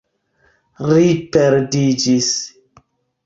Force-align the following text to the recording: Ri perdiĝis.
Ri 0.91 1.11
perdiĝis. 1.35 2.31